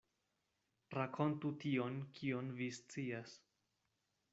Rakontu 0.99 1.53
tion, 1.65 2.01
kion 2.19 2.53
vi 2.61 2.75
scias. 2.79 3.41